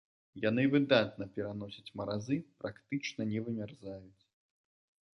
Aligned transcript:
Яны 0.45 0.63
выдатна 0.75 1.27
пераносяць 1.35 1.93
маразы, 2.03 2.41
практычна 2.65 3.31
не 3.37 3.47
вымярзаюць. 3.47 4.23